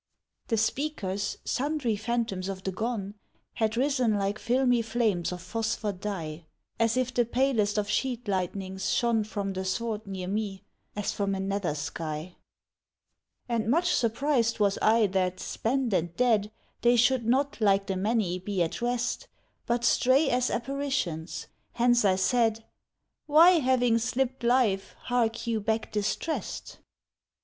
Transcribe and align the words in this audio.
The 0.47 0.57
speakers, 0.57 1.37
sundry 1.45 1.95
phantoms 1.95 2.49
of 2.49 2.63
the 2.63 2.71
gone, 2.71 3.13
Had 3.53 3.77
risen 3.77 4.15
like 4.17 4.39
filmy 4.39 4.81
flames 4.81 5.31
of 5.31 5.43
phosphor 5.43 5.91
dye, 5.91 6.45
As 6.79 6.97
if 6.97 7.13
the 7.13 7.23
palest 7.23 7.77
of 7.77 7.87
sheet 7.87 8.27
lightnings 8.27 8.89
shone 8.91 9.23
From 9.23 9.53
the 9.53 9.63
sward 9.63 10.07
near 10.07 10.27
me, 10.27 10.63
as 10.95 11.11
from 11.11 11.35
a 11.35 11.39
nether 11.39 11.75
sky. 11.75 12.33
And 13.47 13.69
much 13.69 13.93
surprised 13.93 14.57
was 14.59 14.79
I 14.81 15.05
that, 15.05 15.39
spent 15.39 15.93
and 15.93 16.15
dead, 16.15 16.49
They 16.81 16.95
should 16.95 17.27
not, 17.27 17.61
like 17.61 17.85
the 17.85 17.95
many, 17.95 18.39
be 18.39 18.63
at 18.63 18.81
rest, 18.81 19.27
But 19.67 19.85
stray 19.85 20.31
as 20.31 20.49
apparitions; 20.49 21.45
hence 21.73 22.03
I 22.03 22.15
said, 22.15 22.65
"Why, 23.27 23.59
having 23.59 23.99
slipped 23.99 24.41
life, 24.43 24.95
hark 25.01 25.45
you 25.45 25.59
back 25.61 25.91
distressed? 25.91 26.79